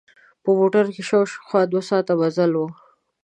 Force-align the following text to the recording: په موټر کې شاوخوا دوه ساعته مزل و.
په 0.43 0.49
موټر 0.59 0.85
کې 0.93 1.01
شاوخوا 1.09 1.61
دوه 1.71 1.81
ساعته 1.89 2.13
مزل 2.21 2.51
و. 2.55 2.61